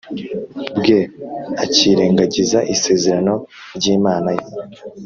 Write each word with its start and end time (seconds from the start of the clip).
bwe 0.77 0.99
Akirengagiza 1.63 2.59
isezerano 2.73 3.33
ry 3.75 3.85
Imana 3.95 4.29
ye 4.37 4.45